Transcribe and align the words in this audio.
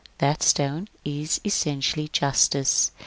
That 0.17 0.41
stone 0.41 0.87
is, 1.05 1.39
essentially. 1.45 2.07
Justice. 2.07 2.91